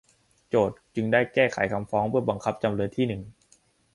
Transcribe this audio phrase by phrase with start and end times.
[0.49, 3.21] โจทก์จึงได้แก้ไขคำฟ้องเพื่อบังคับจำเลยที่หนึ่ง